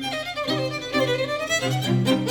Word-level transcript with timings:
Müzik 0.00 2.23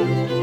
Música 0.00 0.39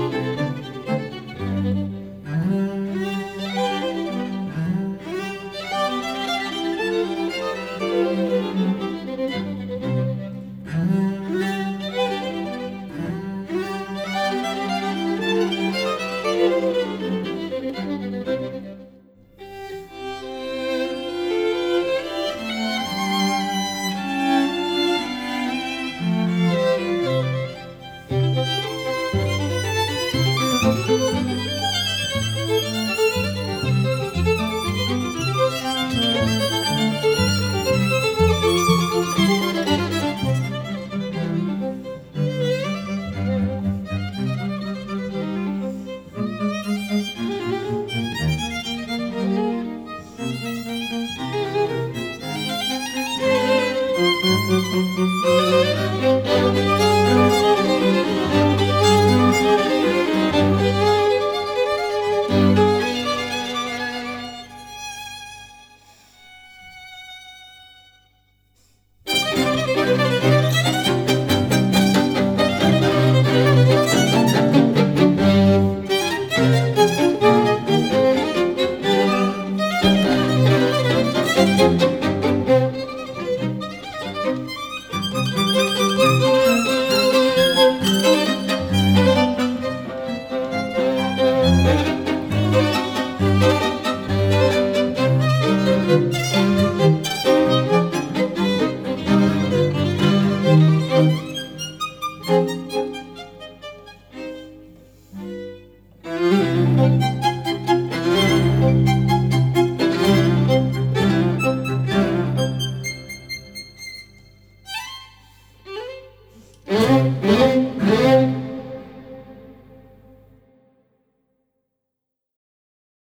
Música 54.24 55.08